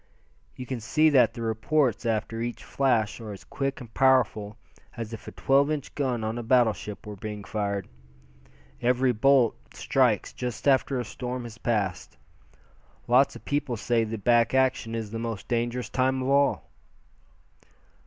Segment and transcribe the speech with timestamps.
[0.55, 4.57] "You can see that the reports after each flash are as quick and powerful
[4.97, 7.87] as if a twelve inch gun on a battleship were being fired.
[8.81, 12.17] Every bolt strikes just after a storm has passed.
[13.07, 16.71] Lots of people say the back action is the most dangerous time of all."